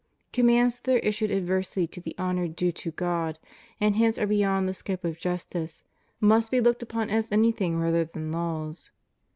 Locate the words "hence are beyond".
3.95-4.67